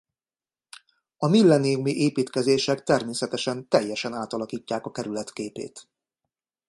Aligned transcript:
A 1.17 1.27
Millenniumi 1.27 1.91
építkezések 1.91 2.83
természetesen 2.83 3.67
teljesen 3.67 4.13
átalakítják 4.13 4.85
a 4.85 4.91
kerület 4.91 5.33
képét. 5.33 5.89